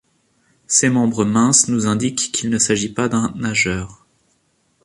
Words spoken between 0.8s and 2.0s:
membres minces nous